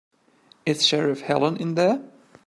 Is 0.65 0.83
Sheriff 0.87 1.21
Helen 1.21 1.57
in 1.57 1.75
there? 1.75 2.01